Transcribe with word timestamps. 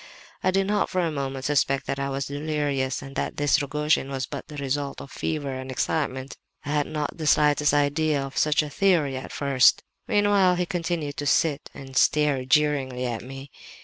"I 0.43 0.49
did 0.49 0.65
not 0.65 0.89
for 0.89 1.01
a 1.01 1.11
moment 1.11 1.45
suspect 1.45 1.85
that 1.85 1.99
I 1.99 2.09
was 2.09 2.25
delirious 2.25 3.03
and 3.03 3.15
that 3.17 3.37
this 3.37 3.61
Rogojin 3.61 4.09
was 4.09 4.25
but 4.25 4.47
the 4.47 4.57
result 4.57 4.99
of 4.99 5.11
fever 5.11 5.53
and 5.53 5.69
excitement. 5.69 6.37
I 6.65 6.69
had 6.71 6.87
not 6.87 7.15
the 7.19 7.27
slightest 7.27 7.71
idea 7.71 8.19
of 8.25 8.35
such 8.35 8.63
a 8.63 8.69
theory 8.71 9.15
at 9.15 9.31
first. 9.31 9.83
"Meanwhile 10.07 10.55
he 10.55 10.65
continued 10.65 11.17
to 11.17 11.27
sit 11.27 11.69
and 11.75 11.95
stare 11.95 12.45
jeeringly 12.45 13.05
at 13.05 13.21
me. 13.21 13.51